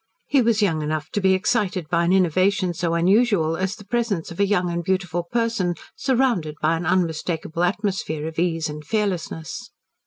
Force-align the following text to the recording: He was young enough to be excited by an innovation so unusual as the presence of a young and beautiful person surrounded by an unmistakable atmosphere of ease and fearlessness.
He 0.25 0.41
was 0.41 0.63
young 0.63 0.81
enough 0.81 1.11
to 1.11 1.21
be 1.21 1.35
excited 1.35 1.87
by 1.87 2.05
an 2.05 2.11
innovation 2.11 2.73
so 2.73 2.95
unusual 2.95 3.55
as 3.55 3.75
the 3.75 3.85
presence 3.85 4.31
of 4.31 4.39
a 4.39 4.47
young 4.47 4.67
and 4.71 4.83
beautiful 4.83 5.21
person 5.21 5.75
surrounded 5.95 6.55
by 6.59 6.75
an 6.75 6.87
unmistakable 6.87 7.63
atmosphere 7.63 8.27
of 8.27 8.39
ease 8.39 8.67
and 8.67 8.83
fearlessness. 8.83 9.69